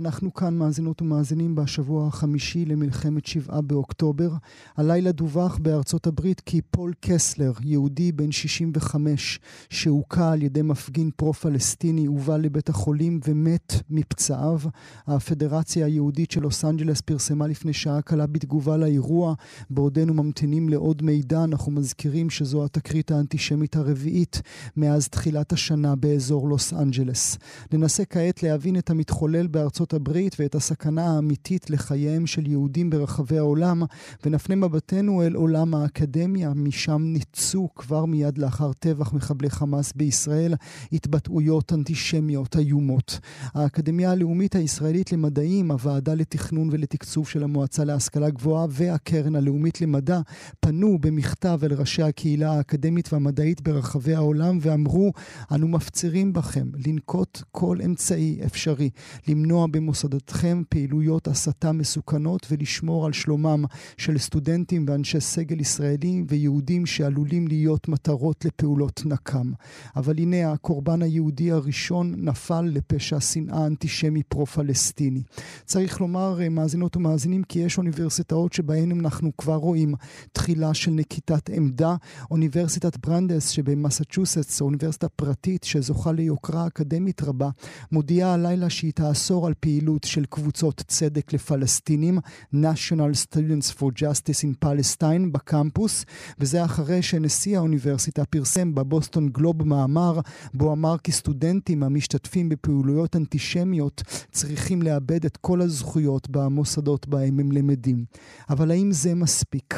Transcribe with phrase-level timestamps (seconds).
[0.00, 4.30] אנחנו כאן מאזינות ומאזינים בשבוע החמישי למלחמת שבעה באוקטובר.
[4.76, 12.06] הלילה דווח בארצות הברית כי פול קסלר, יהודי בן 65, שהוכה על ידי מפגין פרו-פלסטיני,
[12.06, 14.60] הובא לבית החולים ומת מפצעיו.
[15.06, 19.34] הפדרציה היהודית של לוס אנג'לס פרסמה לפני שעה קלה בתגובה לאירוע.
[19.70, 24.42] בעודנו ממתינים לעוד מידע, אנחנו מזכירים שזו התקרית האנטישמית הרביעית
[24.76, 27.38] מאז תחילת השנה באזור לוס אנג'לס.
[27.72, 33.38] ננסה כעת להבין את המתחולל בארצות ארצות הברית ואת הסכנה האמיתית לחייהם של יהודים ברחבי
[33.38, 33.82] העולם,
[34.24, 40.54] ונפנה מבטנו אל עולם האקדמיה, משם ניצו כבר מיד לאחר טבח מחבלי חמאס בישראל
[40.92, 43.20] התבטאויות אנטישמיות איומות.
[43.54, 50.20] האקדמיה הלאומית הישראלית למדעים, הוועדה לתכנון ולתקצוב של המועצה להשכלה גבוהה והקרן הלאומית למדע
[50.60, 55.12] פנו במכתב אל ראשי הקהילה האקדמית והמדעית ברחבי העולם ואמרו,
[55.54, 58.90] אנו מפצירים בכם לנקוט כל אמצעי אפשרי
[59.28, 63.64] למנוע במוסדותכם פעילויות הסתה מסוכנות ולשמור על שלומם
[63.96, 69.52] של סטודנטים ואנשי סגל ישראלים ויהודים שעלולים להיות מטרות לפעולות נקם.
[69.96, 75.22] אבל הנה הקורבן היהודי הראשון נפל לפשע שנאה אנטישמי פרו-פלסטיני.
[75.64, 79.94] צריך לומר, אה, מאזינות ומאזינים, כי יש אוניברסיטאות שבהן אנחנו כבר רואים
[80.32, 81.96] תחילה של נקיטת עמדה.
[82.30, 87.50] אוניברסיטת ברנדס שבמסצ'וסטס, אוניברסיטה פרטית שזוכה ליוקרה אקדמית רבה,
[87.92, 92.18] מודיעה הלילה שהיא תאסור על פעילות של קבוצות צדק לפלסטינים,
[92.54, 96.04] National Students for Justice in Palestine בקמפוס,
[96.38, 100.20] וזה אחרי שנשיא האוניברסיטה פרסם בבוסטון גלוב מאמר,
[100.54, 107.52] בו אמר כי סטודנטים המשתתפים בפעילויות אנטישמיות צריכים לאבד את כל הזכויות במוסדות בהם הם
[107.52, 108.04] למדים.
[108.50, 109.74] אבל האם זה מספיק?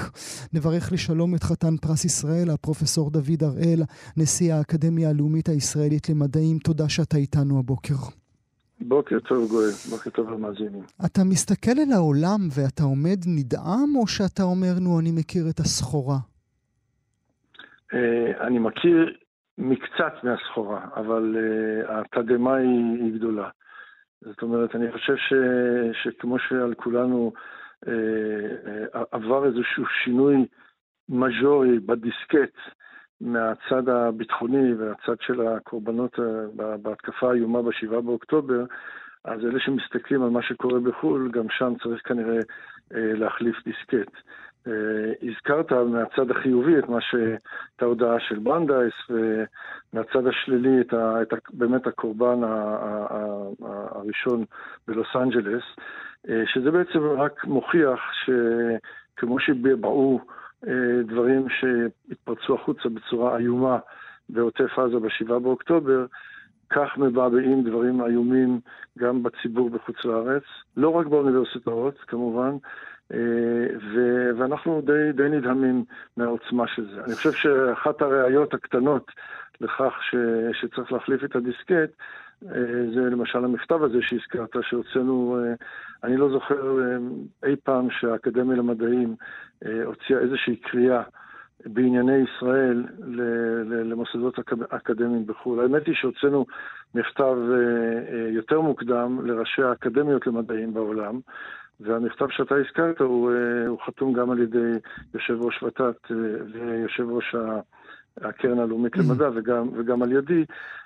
[0.52, 3.82] נברך לשלום את חתן פרס ישראל, הפרופסור דוד הראל,
[4.16, 6.58] נשיא האקדמיה הלאומית הישראלית למדעים.
[6.58, 8.21] תודה שאתה איתנו הבוקר.
[8.82, 10.82] בוקר טוב גואל, בוקר טוב למאזינים.
[11.06, 16.18] אתה מסתכל אל העולם ואתה עומד נדהם, או שאתה אומר, נו, אני מכיר את הסחורה?
[17.94, 19.16] אה, אני מכיר
[19.58, 23.48] מקצת מהסחורה, אבל אה, התדהמה היא, היא גדולה.
[24.20, 25.32] זאת אומרת, אני חושב ש,
[26.02, 27.32] שכמו שעל כולנו
[27.88, 30.46] אה, עבר איזשהו שינוי
[31.08, 32.56] מז'ורי בדיסקט,
[33.22, 38.64] מהצד הביטחוני והצד של הקורבנות אה, בהתקפה האיומה ב-7 באוקטובר,
[39.24, 42.38] אז אלה שמסתכלים על מה שקורה בחו"ל, גם שם צריך כנראה
[42.94, 44.12] אה, להחליף דיסקט.
[44.66, 44.72] אה,
[45.22, 46.98] הזכרת מהצד החיובי את מה.
[47.76, 51.22] את ההודעה של ברנדייס, ומהצד השלילי את ה...
[51.22, 51.36] את ה...
[51.52, 52.76] באמת הקורבן ה...
[53.10, 53.26] ה...
[53.90, 54.44] הראשון
[54.88, 55.64] בלוס אנג'לס,
[56.46, 60.20] שזה בעצם רק מוכיח שכמו שבאו
[61.06, 63.78] דברים שהתפרצו החוצה בצורה איומה
[64.28, 66.06] בעוטף עזה ב-7 באוקטובר,
[66.70, 68.60] כך מבעבעים דברים איומים
[68.98, 70.42] גם בציבור בחוץ לארץ,
[70.76, 72.58] לא רק באוניברסיטאות כמובן, אה,
[73.94, 75.84] ו- ואנחנו די, די נדהמים
[76.16, 77.04] מהעוצמה של זה.
[77.04, 79.10] אני חושב שאחת הראיות הקטנות
[79.60, 81.92] לכך ש- שצריך להחליף את הדיסקט,
[82.46, 85.38] אה, זה למשל המכתב הזה שהזכרת, שהוצאנו,
[86.04, 86.78] אני לא זוכר
[87.46, 89.16] אי פעם שהאקדמיה למדעים
[89.84, 91.02] הוציאה איזושהי קריאה
[91.66, 92.84] בענייני ישראל
[93.84, 95.60] למוסדות אקדמיים בחו"ל.
[95.60, 96.46] האמת היא שהוצאנו
[96.94, 101.20] מכתב אה, אה, יותר מוקדם לראשי האקדמיות למדעים בעולם,
[101.82, 104.72] והמכתב שאתה הזכרת הוא, אה, הוא חתום גם על ידי
[105.14, 106.10] יושב ראש ות"ת
[106.52, 107.34] ויושב ראש
[108.20, 110.44] הקרן הלאומית למדע וגם, וגם על ידי,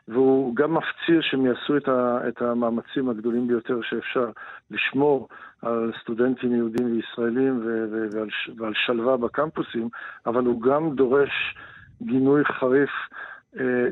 [0.08, 4.30] והוא גם מפציר שהם יעשו את, ה, את המאמצים הגדולים ביותר שאפשר
[4.70, 5.28] לשמור
[5.62, 9.88] על סטודנטים יהודים וישראלים ו, ו, ועל, ועל שלווה בקמפוסים,
[10.26, 11.56] אבל הוא גם דורש
[12.02, 13.16] גינוי חריף אה,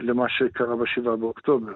[0.01, 1.73] למה שקרה בשבעה באוקטובר.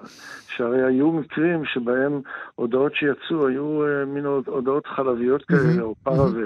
[0.47, 2.21] שהרי היו מקרים שבהם
[2.55, 6.43] הודעות שיצאו היו אה, מין הודעות חלביות כאלה, או פרווה.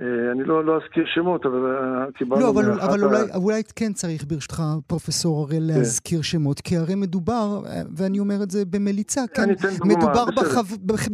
[0.00, 1.76] אה, אני לא, לא אזכיר שמות, אבל
[2.14, 2.42] קיבלנו...
[2.42, 5.78] לא, אבל, אבל אולי, אולי כן צריך, ברשותך, פרופסור הראל, כן.
[5.78, 7.60] להזכיר שמות, כי הרי מדובר,
[7.96, 9.48] ואני אומר את זה במליצה, כן,
[9.84, 10.64] מדובר בחב,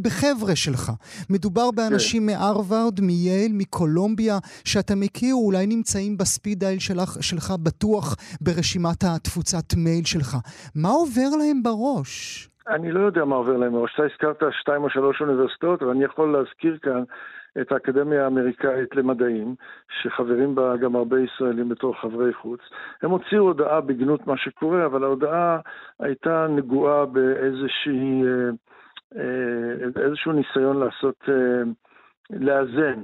[0.03, 0.93] בחבר'ה שלך.
[1.31, 2.27] מדובר באנשים כן.
[2.27, 9.58] מהרווארד, מייל, מקולומביה, שאתה מכיר, אולי נמצאים בספיד דייל שלך, שלך בטוח ברשימת התפוצה.
[9.59, 10.37] קבוצת מייל שלך.
[10.75, 12.49] מה עובר להם בראש?
[12.69, 13.95] אני לא יודע מה עובר להם בראש.
[13.95, 17.03] אתה הזכרת שתיים או שלוש אוניברסיטאות, אבל אני יכול להזכיר כאן
[17.61, 19.55] את האקדמיה האמריקאית למדעים,
[20.03, 22.61] שחברים בה גם הרבה ישראלים בתור חברי חוץ.
[23.03, 25.61] הם הוציאו הודעה בגנות מה שקורה, אבל ההודעה
[26.01, 28.23] הייתה נגועה באיזושהי...
[28.27, 28.51] אה,
[29.17, 31.63] אה, איזשהו ניסיון לעשות, אה,
[32.31, 33.03] לאזן.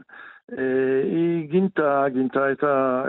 [1.03, 2.53] היא גינתה, גינתה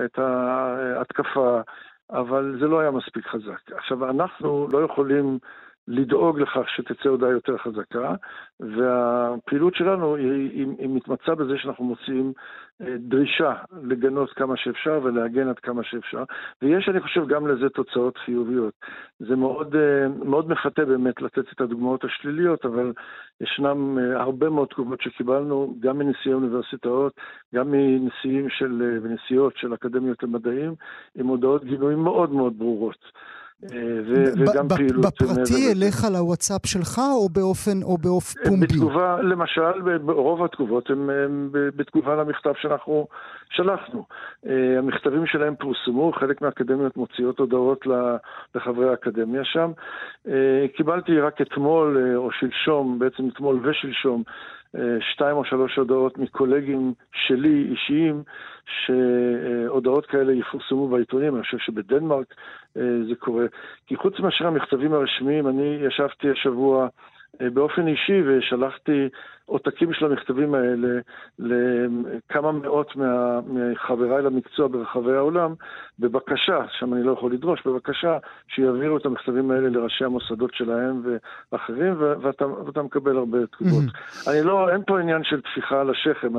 [0.05, 1.61] את ההתקפה,
[2.09, 3.71] אבל זה לא היה מספיק חזק.
[3.71, 5.39] עכשיו, אנחנו לא יכולים
[5.87, 8.15] לדאוג לכך שתצא הודעה יותר חזקה,
[8.59, 12.33] והפעילות שלנו היא, היא, היא מתמצה בזה שאנחנו מוציאים
[12.81, 13.53] אה, דרישה
[13.83, 16.23] לגנות כמה שאפשר ולהגן עד כמה שאפשר,
[16.61, 18.73] ויש, אני חושב, גם לזה תוצאות חיוביות.
[19.19, 22.93] זה מאוד, אה, מאוד מפתה באמת לתת את הדוגמאות השליליות, אבל
[23.41, 27.13] ישנם אה, הרבה מאוד תגובות שקיבלנו, גם מנשיאי אוניברסיטאות,
[27.55, 30.75] גם מנשיאים של, ונשיאות של אקדמיות למדעים,
[31.15, 33.11] עם הודעות גינויים מאוד מאוד ברורות.
[33.63, 33.69] אה,
[34.37, 35.05] וגם פעילות...
[35.05, 38.65] בפרטי אליך לוואטסאפ שלך או באופן, או באופן אה, פומבי?
[38.65, 41.09] בתגובה, למשל, רוב התגובות הן
[41.51, 43.07] בתגובה למכתב שאנחנו
[43.49, 44.05] שלחנו.
[44.47, 47.85] אה, המכתבים שלהם פורסמו, חלק מהאקדמיות מוציאות הודעות
[48.55, 49.71] לחברי האקדמיה שם.
[50.77, 54.23] קיבלתי רק אתמול או שלשום, בעצם אתמול ושלשום,
[55.11, 58.23] שתיים או שלוש הודעות מקולגים שלי אישיים,
[58.65, 62.33] שהודעות כאלה יפורסמו בעיתונים, אני חושב שבדנמרק
[62.77, 63.45] אה, זה קורה.
[63.87, 66.87] כי חוץ מאשר המכתבים הרשמיים, אני ישבתי השבוע
[67.41, 69.09] אה, באופן אישי ושלחתי
[69.45, 70.99] עותקים של המכתבים האלה
[71.39, 75.53] לכמה מאות מה, מחבריי למקצוע ברחבי העולם,
[75.99, 81.01] בבקשה, שם אני לא יכול לדרוש, בבקשה שיעבירו את המכתבים האלה לראשי המוסדות שלהם
[81.51, 83.83] ואחרים, ואתה, ואתה מקבל הרבה תגובות.
[83.83, 84.31] Mm-hmm.
[84.31, 86.33] אני לא, אין פה עניין של טפיחה על השכם,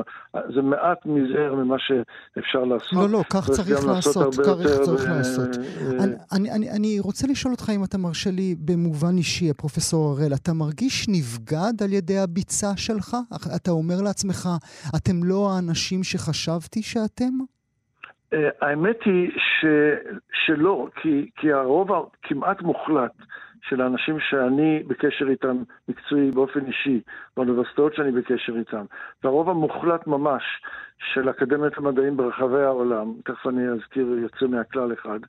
[0.55, 2.93] זה מעט מזער ממה שאפשר לעשות.
[2.93, 5.09] לא, לא, כך צריך לעשות, כך צריך ב...
[5.09, 5.49] לעשות.
[5.57, 10.11] אה, אני, אני, אני, אני רוצה לשאול אותך אם אתה מרשה לי במובן אישי, פרופסור
[10.11, 12.96] הראל, אתה מרגיש נבגד על ידי הביצה של...
[12.97, 13.17] שלך?
[13.55, 14.49] אתה אומר לעצמך,
[14.97, 17.33] אתם לא האנשים שחשבתי שאתם?
[18.33, 19.65] אה, האמת היא ש,
[20.45, 23.11] שלא, כי, כי הרוב הכמעט מוחלט
[23.69, 25.57] של האנשים שאני בקשר איתם
[25.87, 27.01] מקצועי באופן אישי,
[27.35, 28.85] באוניברסיטאות שאני בקשר איתם,
[29.23, 30.43] והרוב המוחלט ממש
[31.13, 35.19] של אקדמיות המדעים ברחבי העולם, תכף אני אזכיר יוצא מהכלל אחד,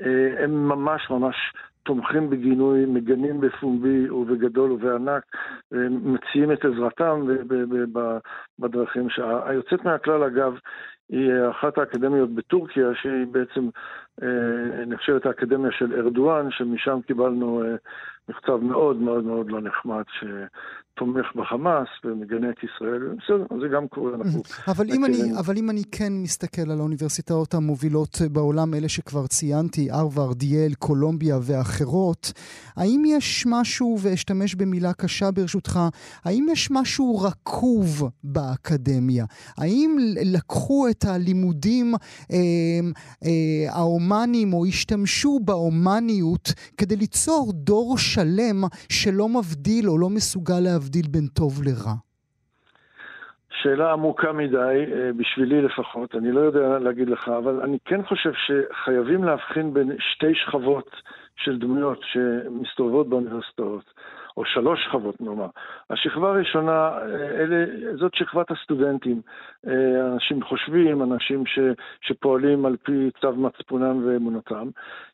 [0.00, 1.36] אה, הם ממש ממש
[1.84, 5.22] תומכים בגינוי, מגנים בפומבי ובגדול ובענק,
[5.90, 7.26] מציעים את עזרתם
[8.58, 9.08] בדרכים.
[9.44, 10.58] היוצאת מהכלל, אגב,
[11.08, 13.68] היא אחת האקדמיות בטורקיה, שהיא בעצם
[14.22, 17.74] אה, נחשבת האקדמיה של ארדואן, שמשם קיבלנו אה,
[18.28, 20.02] מכתב מאוד מאוד מאוד לא נחמד,
[20.96, 25.70] תומך בחמאס ומגנה את ישראל, בסדר, זה גם קורה, אנחנו אבל אם, אני, אבל אם
[25.70, 32.32] אני כן מסתכל על האוניברסיטאות המובילות בעולם, אלה שכבר ציינתי, הרווארד, יל, קולומביה ואחרות,
[32.76, 35.80] האם יש משהו, ואשתמש במילה קשה ברשותך,
[36.24, 39.24] האם יש משהו רקוב באקדמיה?
[39.58, 41.94] האם לקחו את הלימודים
[42.32, 42.38] אה,
[43.24, 50.83] אה, ההומניים או השתמשו בהומניות כדי ליצור דור שלם שלא מבדיל או לא מסוגל להבדיל?
[50.84, 51.94] להבדיל בין טוב לרע?
[53.62, 58.32] שאלה עמוקה מדי, אה, בשבילי לפחות, אני לא יודע להגיד לך, אבל אני כן חושב
[58.46, 60.90] שחייבים להבחין בין שתי שכבות
[61.36, 63.93] של דמויות שמסתובבות באוניברסיטאות.
[64.36, 65.46] או שלוש שכבות נאמר.
[65.90, 66.98] השכבה הראשונה,
[67.40, 67.66] אלה,
[67.96, 69.20] זאת שכבת הסטודנטים.
[69.66, 71.58] אה, אנשים חושבים, אנשים ש,
[72.00, 74.68] שפועלים על פי צו מצפונם ואמונתם.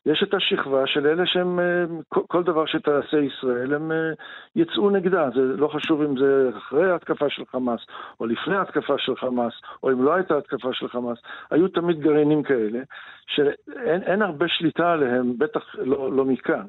[0.05, 4.11] יש את השכבה של אלה שהם, אה, כל דבר שתעשה ישראל, הם אה,
[4.55, 5.29] יצאו נגדה.
[5.35, 7.79] זה לא חשוב אם זה אחרי ההתקפה של חמאס,
[8.19, 9.53] או לפני ההתקפה של חמאס,
[9.83, 11.17] או אם לא הייתה התקפה של חמאס.
[11.51, 12.79] היו תמיד גרעינים כאלה,
[13.27, 16.65] שאין הרבה שליטה עליהם, בטח לא, לא מכאן.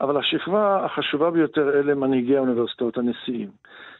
[0.00, 3.50] אבל השכבה החשובה ביותר אלה מנהיגי האוניברסיטאות, הנשיאים.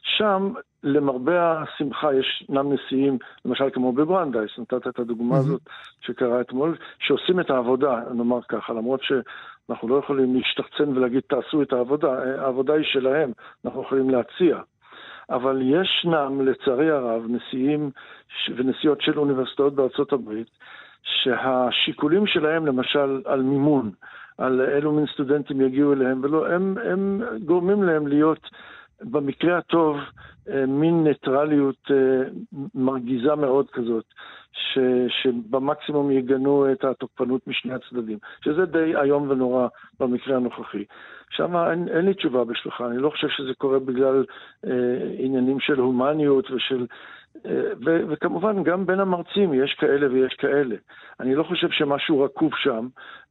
[0.02, 5.60] שם, למרבה השמחה, ישנם נשיאים, למשל כמו בברנדייס, נתת את הדוגמה הזאת
[6.00, 11.72] שקרה אתמול, שעושים את העבודה, נאמר ככה, למרות שאנחנו לא יכולים להשתחצן ולהגיד תעשו את
[11.72, 12.08] העבודה,
[12.38, 13.32] העבודה היא שלהם,
[13.64, 14.58] אנחנו יכולים להציע.
[15.30, 17.90] אבל ישנם, לצערי הרב, נשיאים
[18.56, 20.50] ונשיאות של אוניברסיטאות בארצות הברית,
[21.02, 23.90] שהשיקולים שלהם, למשל, על מימון,
[24.38, 28.50] על אילו מין סטודנטים יגיעו אליהם, ולא, הם, הם גורמים להם להיות
[29.00, 29.96] במקרה הטוב
[30.48, 32.28] אה, מין ניטרליות אה,
[32.74, 34.04] מרגיזה מאוד כזאת,
[34.52, 39.68] ש, שבמקסימום יגנו את התוקפנות משני הצדדים, שזה די איום ונורא
[40.00, 40.84] במקרה הנוכחי.
[41.30, 44.24] שם אין, אין לי תשובה בשבילך, אני לא חושב שזה קורה בגלל
[44.66, 44.70] אה,
[45.18, 46.86] עניינים של הומניות ושל
[47.84, 50.76] ו- וכמובן, גם בין המרצים יש כאלה ויש כאלה.
[51.20, 53.23] אני לא חושב שמשהו רקוב שם, אה,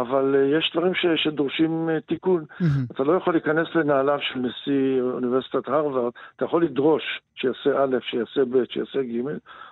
[0.00, 2.44] אבל יש דברים ש- שדורשים אה, תיקון.
[2.60, 2.64] Mm-hmm.
[2.94, 7.02] אתה לא יכול להיכנס לנעליו של נשיא אוניברסיטת הרווארד, אתה יכול לדרוש
[7.34, 9.20] שיעשה א', שיעשה ב', שיעשה ג',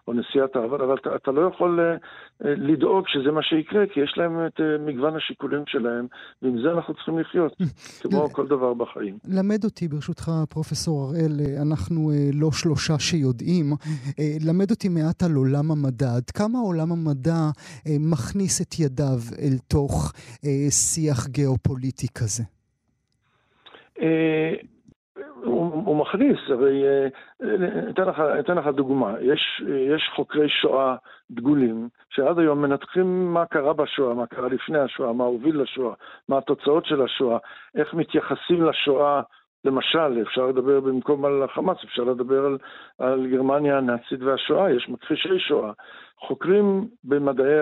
[0.09, 1.97] או נשיאת הרווארד, אבל אתה, אתה לא יכול אה,
[2.41, 6.07] לדאוג שזה מה שיקרה, כי יש להם את מגוון השיקולים שלהם,
[6.43, 7.57] ועם זה אנחנו צריכים לחיות,
[8.03, 9.19] כמו כל דבר בחיים.
[9.29, 13.25] למד אותי, ברשותך, פרופסור הראל, אנחנו לא שלושה שיודעים.
[13.25, 13.73] יודעים.
[14.47, 16.15] למד אותי מעט על עולם המדע.
[16.17, 17.51] עד כמה עולם המדע
[18.01, 20.13] מכניס את ידיו אל תוך
[20.71, 22.43] שיח גיאופוליטי כזה?
[25.45, 26.85] הוא, הוא מכניס, הרי
[27.91, 29.63] אתן לך, אתן לך דוגמה, יש,
[29.95, 30.97] יש חוקרי שואה
[31.31, 35.95] דגולים שעד היום מנתחים מה קרה בשואה, מה קרה לפני השואה, מה הוביל לשואה,
[36.29, 37.39] מה התוצאות של השואה,
[37.75, 39.23] איך מתייחסים לשואה
[39.65, 42.59] למשל, אפשר לדבר במקום על החמאס, אפשר לדבר על,
[42.99, 45.73] על גרמניה הנאצית והשואה, יש מכחישי שואה.
[46.29, 47.61] חוקרים במדעי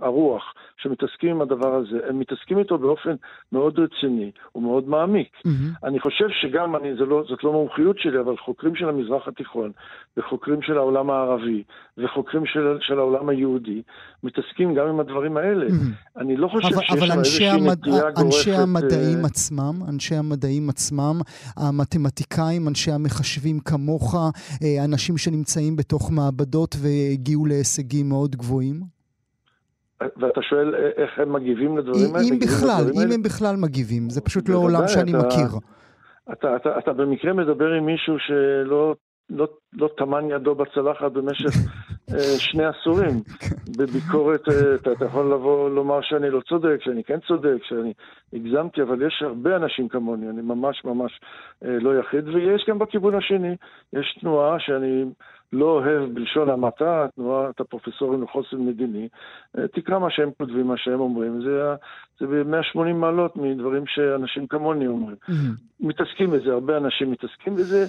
[0.00, 3.14] הרוח שמתעסקים עם הדבר הזה, הם מתעסקים איתו באופן
[3.52, 5.28] מאוד רציני ומאוד מעמיק.
[5.36, 5.84] Mm-hmm.
[5.84, 9.72] אני חושב שגם, אני, לא, זאת לא מומחיות שלי, אבל חוקרים של המזרח התיכון
[10.16, 11.62] וחוקרים של העולם הערבי
[11.98, 13.82] וחוקרים של, של העולם היהודי
[14.22, 15.66] מתעסקים גם עם הדברים האלה.
[15.66, 16.20] Mm-hmm.
[16.20, 17.70] אני לא חושב אבל, שיש אבל איזושהי המד...
[17.70, 18.18] נטייה גורפת...
[18.18, 19.26] אבל אנשי המדעים uh...
[19.26, 21.20] עצמם, אנשי המדעים עצמם,
[21.56, 26.88] המתמטיקאים, אנשי המחשבים כמוך, אה, אנשים שנמצאים בתוך מעבדות ו...
[27.24, 28.80] הגיעו להישגים מאוד גבוהים?
[30.00, 32.28] ואתה שואל איך הם מגיבים לדברים האלה?
[32.28, 35.46] אם בכלל, אם הם בכלל מגיבים, זה פשוט לא עולם שאני אתה, מכיר.
[36.32, 38.94] אתה, אתה, אתה במקרה מדבר עם מישהו שלא
[39.30, 41.50] לא, לא טמן ידו בצלחת במשך
[42.14, 43.22] אה, שני עשורים.
[43.78, 47.92] בביקורת, אה, אתה, אתה יכול לבוא לומר שאני לא צודק, שאני כן צודק, שאני
[48.32, 51.20] הגזמתי, אבל יש הרבה אנשים כמוני, אני ממש ממש
[51.64, 53.56] אה, לא יחיד, ויש גם בכיוון השני,
[53.92, 55.04] יש תנועה שאני
[55.52, 59.08] לא אוהב בלשון המעטה, תנועת הפרופסורים לחוסן מדיני,
[59.72, 61.74] תקרא מה שהם כותבים, מה שהם אומרים, זה,
[62.20, 65.16] זה ב-180 מעלות מדברים שאנשים כמוני אומרים.
[65.22, 65.62] Mm-hmm.
[65.80, 67.86] מתעסקים בזה, הרבה אנשים מתעסקים בזה.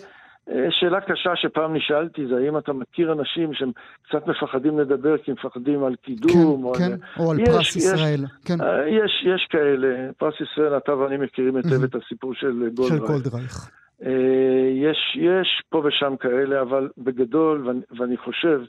[0.50, 3.72] אה, שאלה קשה שפעם נשאלתי זה האם אתה מכיר אנשים שהם
[4.08, 6.32] קצת מפחדים לדבר כי הם מפחדים על קידום.
[6.32, 7.00] כן, או, כן, על...
[7.20, 8.26] או על יש, פרס יש, ישראל.
[8.46, 8.62] כן.
[8.62, 11.84] אה, יש, יש כאלה, פרס ישראל, אתה ואני מכירים היטב.
[11.84, 12.94] את הסיפור של גולדרייך.
[12.94, 13.70] של גולדרייך.
[14.06, 18.62] אה, יש, יש פה ושם כאלה, אבל בגדול, ואני, ואני חושב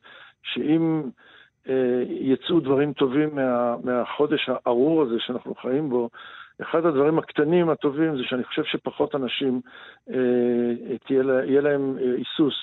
[0.42, 1.02] שאם
[2.08, 6.10] יצאו דברים טובים מה, מהחודש הארור הזה שאנחנו חיים בו,
[6.62, 9.60] אחד הדברים הקטנים הטובים זה שאני חושב שפחות אנשים,
[10.10, 12.54] אה, תהיה, יהיה להם אה, היסוס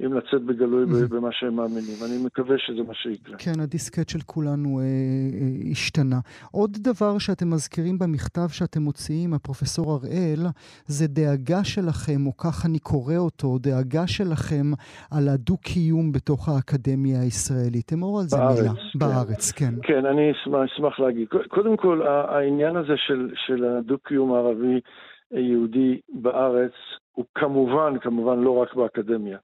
[0.00, 1.96] אם לצאת בגלוי במה שהם מאמינים.
[2.06, 3.36] אני מקווה שזה מה שיקרה.
[3.38, 6.16] כן, הדיסקט של כולנו אה, אה, השתנה.
[6.52, 10.46] עוד דבר שאתם מזכירים במכתב שאתם מוציאים, הפרופסור הראל,
[10.86, 14.66] זה דאגה שלכם, או כך אני קורא אותו, דאגה שלכם
[15.10, 17.92] על הדו-קיום בתוך האקדמיה הישראלית.
[17.92, 18.72] אמור על זה בארץ, מילה.
[18.74, 18.98] כן.
[18.98, 19.74] בארץ, כן.
[19.82, 21.28] כן, אני אשמח, אשמח להגיד.
[21.48, 23.28] קודם כל, העניין הזה של...
[23.46, 26.72] של הדו-קיום הערבי-יהודי בארץ
[27.12, 29.38] הוא כמובן, כמובן לא רק באקדמיה.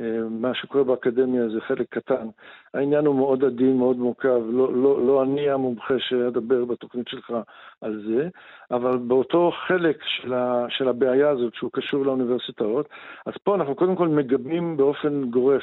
[0.00, 2.28] אה, מה שקורה באקדמיה זה חלק קטן.
[2.74, 4.40] העניין הוא מאוד עדין, מאוד מורכב.
[4.48, 7.32] לא, לא, לא אני המומחה שאדבר בתוכנית שלך
[7.80, 8.28] על זה,
[8.70, 12.88] אבל באותו חלק של, ה, של הבעיה הזאת, שהוא קשור לאוניברסיטאות,
[13.26, 15.62] אז פה אנחנו קודם כל מגבים באופן גורף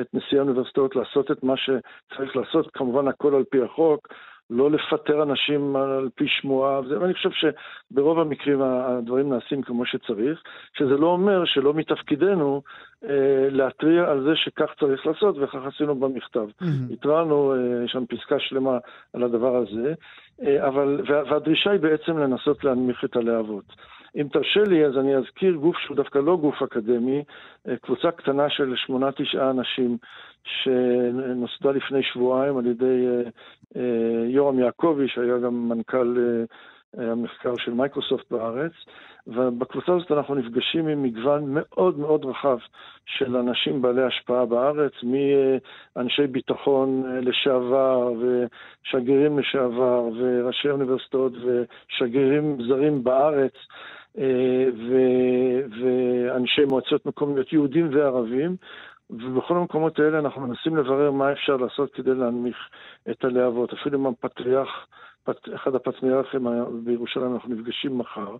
[0.00, 4.08] את נשיא האוניברסיטאות לעשות את מה שצריך לעשות, כמובן הכל על פי החוק.
[4.50, 10.42] לא לפטר אנשים על פי שמועה, ואני חושב שברוב המקרים הדברים נעשים כמו שצריך,
[10.78, 12.62] שזה לא אומר שלא מתפקידנו
[13.04, 16.46] אה, להתריע על זה שכך צריך לעשות, וכך עשינו במכתב.
[16.62, 16.92] Mm-hmm.
[16.92, 18.78] התרענו, אה, יש שם פסקה שלמה
[19.12, 19.94] על הדבר הזה,
[20.42, 23.64] אה, אבל, והדרישה היא בעצם לנסות להנמיך את הלהבות.
[24.16, 27.24] אם תרשה לי, אז אני אזכיר גוף שהוא דווקא לא גוף אקדמי,
[27.68, 29.98] אה, קבוצה קטנה של שמונה-תשעה אנשים
[30.44, 33.30] שנוסדה לפני שבועיים על ידי אה,
[33.76, 36.16] אה, יורם יעקבי, שהיה גם מנכ"ל
[36.96, 38.72] המחקר של מייקרוסופט בארץ,
[39.26, 42.58] ובקבוצה הזאת אנחנו נפגשים עם מגוון מאוד מאוד רחב
[43.06, 53.54] של אנשים בעלי השפעה בארץ, מאנשי ביטחון לשעבר ושגרירים לשעבר וראשי אוניברסיטאות ושגרירים זרים בארץ.
[54.18, 54.66] אה,
[55.80, 58.56] ואנשי מועצות מקומיות יהודים וערבים,
[59.10, 62.56] ובכל המקומות האלה אנחנו מנסים לברר מה אפשר לעשות כדי להנמיך
[63.10, 63.72] את הלהבות.
[63.72, 64.86] אפילו עם הפטריארך,
[65.54, 66.46] אחד הפטריארכים
[66.84, 68.36] בירושלים, אנחנו נפגשים מחר,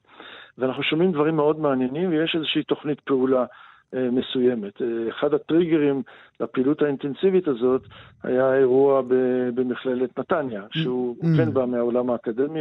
[0.59, 3.45] ואנחנו שומעים דברים מאוד מעניינים, ויש איזושהי תוכנית פעולה
[3.93, 4.83] מסוימת.
[4.83, 6.03] אה, אחד הטריגרים
[6.41, 7.83] לפעילות האינטנסיבית הזאת
[8.23, 9.03] היה אירוע
[9.55, 11.27] במכללת נתניה, שהוא mm.
[11.37, 12.61] כן בא מהעולם האקדמי,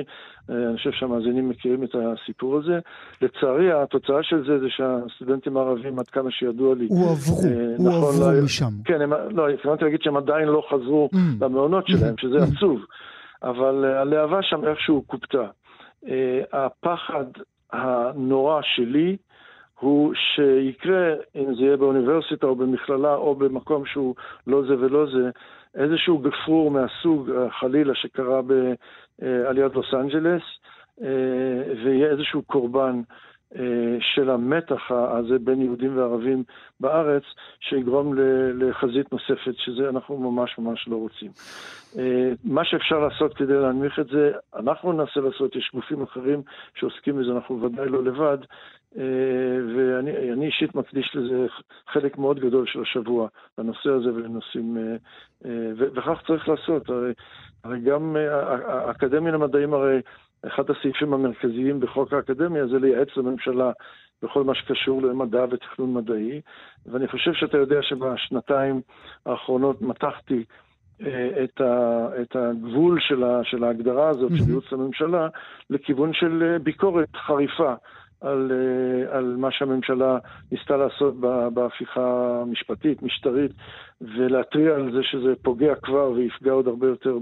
[0.49, 2.79] אה, אני חושב שהמאזינים מכירים את הסיפור הזה.
[3.21, 6.87] לצערי, התוצאה של זה זה שהסטודנטים הערבים, עד כמה שידוע לי...
[6.89, 7.35] הועברו,
[7.77, 8.71] הועברו נכון, משם.
[8.85, 11.17] כן, הם, לא, התכוונתי להגיד שהם עדיין לא חזרו mm.
[11.41, 12.57] למעונות שלהם, שזה mm.
[12.57, 12.81] עצוב,
[13.43, 15.45] אבל הלהבה שם איכשהו קופתה.
[16.53, 17.25] הפחד
[17.71, 19.17] הנורא שלי,
[19.79, 24.15] הוא שיקרה, אם זה יהיה באוניברסיטה או במכללה או במקום שהוא
[24.47, 25.29] לא זה ולא זה,
[25.75, 30.41] איזשהו גפרור מהסוג, אה, חלילה, שקרה בעליית לוס אנג'לס,
[31.01, 31.07] אה,
[31.83, 33.01] ויהיה איזשהו קורבן
[33.99, 36.43] של המתח הזה בין יהודים וערבים
[36.79, 37.23] בארץ,
[37.59, 38.13] שיגרום
[38.55, 41.31] לחזית נוספת, שזה אנחנו ממש ממש לא רוצים.
[42.43, 46.41] מה שאפשר לעשות כדי להנמיך את זה, אנחנו ננסה לעשות, יש גופים אחרים
[46.75, 48.37] שעוסקים בזה, אנחנו ודאי לא לבד,
[49.75, 51.47] ואני אישית מקדיש לזה
[51.87, 53.27] חלק מאוד גדול של השבוע,
[53.57, 54.77] לנושא הזה ולנושאים,
[55.77, 56.89] וכך צריך לעשות.
[56.89, 57.13] הרי,
[57.63, 58.15] הרי גם
[58.67, 60.01] האקדמיה למדעים הרי
[60.47, 63.71] אחד הסעיפים המרכזיים בחוק האקדמיה זה לייעץ לממשלה
[64.23, 66.41] בכל מה שקשור למדע ותכנון מדעי,
[66.85, 68.81] ואני חושב שאתה יודע שבשנתיים
[69.25, 70.43] האחרונות מתחתי
[71.05, 75.27] אה, את, ה, את הגבול של, ה, של ההגדרה הזאת של ייעוץ לממשלה
[75.69, 77.73] לכיוון של אה, ביקורת חריפה
[78.21, 80.17] על, אה, על מה שהממשלה
[80.51, 81.15] ניסתה לעשות
[81.53, 83.51] בהפיכה המשפטית, משטרית,
[84.01, 87.17] ולהתריע על זה שזה פוגע כבר ויפגע עוד הרבה יותר.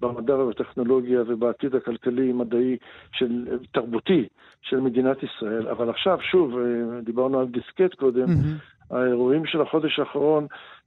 [0.00, 2.76] במדע ובטכנולוגיה ובעתיד הכלכלי-מדעי
[3.12, 4.28] של, תרבותי
[4.62, 5.68] של מדינת ישראל.
[5.68, 8.94] אבל עכשיו, שוב, אה, דיברנו על דיסקט קודם, mm-hmm.
[8.94, 10.46] האירועים של החודש האחרון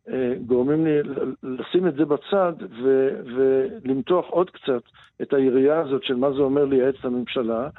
[0.10, 0.98] אה, גורמים לי
[1.44, 4.82] לשים את זה בצד ו- ולמתוח עוד קצת
[5.22, 7.70] את היריעה הזאת של מה זה אומר לייעץ לממשלה.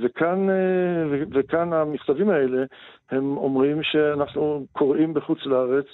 [0.00, 2.64] וכאן, אה, וכאן המכתבים האלה,
[3.10, 5.86] הם אומרים שאנחנו קוראים בחוץ לארץ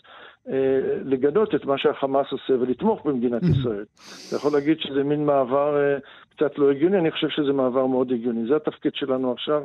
[0.48, 3.60] אה, לגנות את מה שהחמאס עושה ולתמוך במדינת mm-hmm.
[3.60, 3.84] ישראל.
[4.28, 5.98] אתה יכול להגיד שזה מין מעבר אה,
[6.36, 8.46] קצת לא הגיוני, אני חושב שזה מעבר מאוד הגיוני.
[8.48, 9.62] זה התפקיד שלנו עכשיו,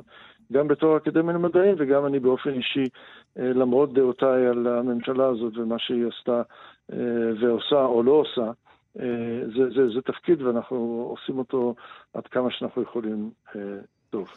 [0.52, 2.86] גם בתור אקדמיה למדעים וגם אני באופן אישי,
[3.36, 6.42] למרות דעותיי על הממשלה הזאת ומה שהיא עשתה
[7.42, 8.52] ועושה או לא עושה.
[9.56, 11.76] זה, זה, זה תפקיד ואנחנו עושים אותו
[12.14, 13.30] עד כמה שאנחנו יכולים
[14.12, 14.28] טוב.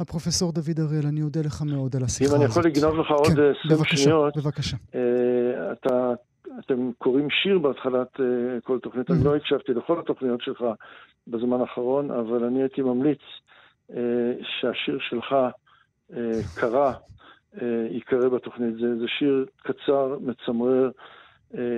[0.00, 2.36] הפרופסור דוד אריאל, אני אודה לך מאוד על השיחה הזאת.
[2.36, 3.32] אם אני יכול לגנוב לך עוד
[3.66, 4.36] 20 כן, שניות.
[4.36, 4.76] בבקשה.
[4.94, 6.12] אה, אתה,
[6.58, 10.64] אתם קוראים שיר בהתחלת אה, כל תוכנית, אני לא הקשבתי לכל התוכניות שלך
[11.26, 13.20] בזמן האחרון, אבל אני הייתי ממליץ
[13.90, 15.34] אה, שהשיר שלך
[16.54, 16.92] קרא,
[17.90, 18.74] ייקרא בתוכנית.
[18.74, 20.90] זה, זה שיר קצר, מצמרר,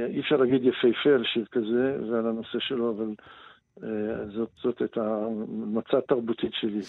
[0.09, 3.06] אי אפשר להגיד יפהפה על שיר כזה ועל הנושא שלו, אבל
[4.37, 5.00] זאת, זאת הייתה
[5.49, 6.80] מצע תרבותית שלי.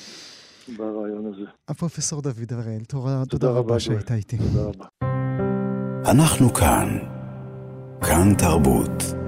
[0.78, 1.45] ברעיון הזה.
[1.67, 4.38] הפרופסור דוד הראל, תודה, תודה רבה שהיית איתי.
[4.38, 4.86] תודה רבה.
[6.12, 6.88] אנחנו כאן.
[8.02, 9.27] כאן תרבות.